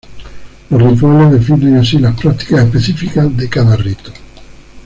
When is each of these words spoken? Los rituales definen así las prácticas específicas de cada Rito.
Los 0.71 0.81
rituales 0.81 1.31
definen 1.31 1.77
así 1.77 1.99
las 1.99 2.19
prácticas 2.19 2.65
específicas 2.65 3.37
de 3.37 3.47
cada 3.47 3.75
Rito. 3.77 4.11